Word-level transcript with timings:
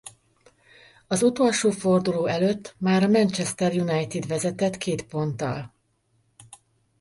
Az 1.07 1.23
utolsó 1.23 1.69
forduló 1.69 2.25
előtt 2.25 2.75
már 2.77 3.03
a 3.03 3.07
Manchester 3.09 3.73
United 3.75 4.27
vezetett 4.27 4.77
két 4.77 5.05
ponttal. 5.05 5.73